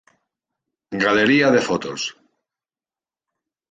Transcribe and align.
Galería 1.03 1.47
de 1.55 1.61
Fotos 1.67 2.01